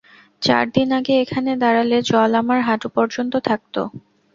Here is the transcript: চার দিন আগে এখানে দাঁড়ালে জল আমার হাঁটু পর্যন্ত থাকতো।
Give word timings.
চার 0.41 0.65
দিন 0.75 0.89
আগে 0.99 1.13
এখানে 1.23 1.51
দাঁড়ালে 1.63 1.97
জল 2.09 2.31
আমার 2.41 2.59
হাঁটু 2.67 2.87
পর্যন্ত 2.97 3.33
থাকতো। 3.47 3.81